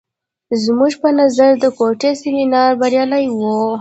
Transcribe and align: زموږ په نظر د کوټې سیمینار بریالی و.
زموږ 0.63 0.93
په 1.01 1.09
نظر 1.19 1.49
د 1.57 1.65
کوټې 1.77 2.11
سیمینار 2.23 2.71
بریالی 2.81 3.25
و. 3.37 3.39